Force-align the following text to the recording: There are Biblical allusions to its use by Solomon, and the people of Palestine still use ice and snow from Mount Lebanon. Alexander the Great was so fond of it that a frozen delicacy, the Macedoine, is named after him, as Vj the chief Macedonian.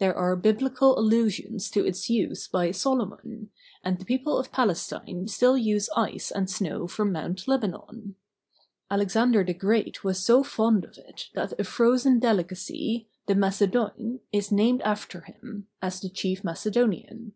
There 0.00 0.16
are 0.16 0.34
Biblical 0.34 0.98
allusions 0.98 1.70
to 1.70 1.86
its 1.86 2.10
use 2.10 2.48
by 2.48 2.72
Solomon, 2.72 3.50
and 3.84 4.00
the 4.00 4.04
people 4.04 4.36
of 4.36 4.50
Palestine 4.50 5.28
still 5.28 5.56
use 5.56 5.88
ice 5.94 6.32
and 6.32 6.50
snow 6.50 6.88
from 6.88 7.12
Mount 7.12 7.46
Lebanon. 7.46 8.16
Alexander 8.90 9.44
the 9.44 9.54
Great 9.54 10.02
was 10.02 10.18
so 10.18 10.42
fond 10.42 10.84
of 10.84 10.98
it 10.98 11.28
that 11.34 11.52
a 11.56 11.62
frozen 11.62 12.18
delicacy, 12.18 13.08
the 13.26 13.36
Macedoine, 13.36 14.18
is 14.32 14.50
named 14.50 14.82
after 14.82 15.20
him, 15.20 15.68
as 15.80 16.00
Vj 16.00 16.02
the 16.02 16.08
chief 16.08 16.42
Macedonian. 16.42 17.34